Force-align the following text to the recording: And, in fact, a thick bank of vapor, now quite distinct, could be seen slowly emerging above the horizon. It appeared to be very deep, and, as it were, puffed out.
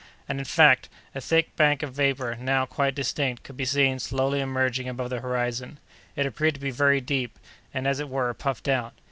And, 0.27 0.39
in 0.39 0.45
fact, 0.45 0.89
a 1.13 1.21
thick 1.21 1.55
bank 1.55 1.83
of 1.83 1.93
vapor, 1.93 2.35
now 2.39 2.65
quite 2.65 2.95
distinct, 2.95 3.43
could 3.43 3.55
be 3.55 3.65
seen 3.65 3.99
slowly 3.99 4.39
emerging 4.39 4.89
above 4.89 5.11
the 5.11 5.19
horizon. 5.19 5.77
It 6.15 6.25
appeared 6.25 6.55
to 6.55 6.59
be 6.59 6.71
very 6.71 7.01
deep, 7.01 7.37
and, 7.71 7.87
as 7.87 7.99
it 7.99 8.09
were, 8.09 8.33
puffed 8.33 8.67
out. 8.67 8.93